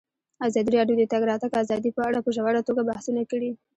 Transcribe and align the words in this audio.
ازادي 0.47 0.71
راډیو 0.77 0.95
د 0.97 1.01
د 1.07 1.11
تګ 1.13 1.21
راتګ 1.31 1.51
ازادي 1.61 1.89
په 1.95 2.01
اړه 2.07 2.19
په 2.25 2.29
ژوره 2.35 2.61
توګه 2.67 2.81
بحثونه 2.89 3.21
کړي. 3.31 3.51